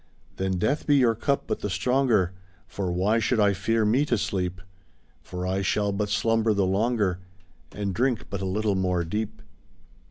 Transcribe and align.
Then 0.37 0.53
death 0.57 0.87
be 0.87 0.95
your 0.95 1.13
cup 1.13 1.43
but 1.45 1.59
the 1.59 1.69
stronger, 1.69 2.33
For 2.65 2.91
why 2.91 3.19
should 3.19 3.39
I 3.39 3.53
fear 3.53 3.85
me 3.85 4.03
to 4.05 4.17
sleep? 4.17 4.59
For 5.21 5.45
I 5.45 5.61
shall 5.61 5.91
but 5.91 6.09
slumber 6.09 6.55
the 6.55 6.65
longer 6.65 7.19
And 7.71 7.93
drink 7.93 8.25
but 8.27 8.41
a 8.41 8.45
little 8.45 8.73
more 8.73 9.03
deep. 9.03 9.43